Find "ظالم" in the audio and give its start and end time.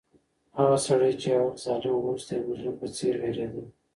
1.65-1.93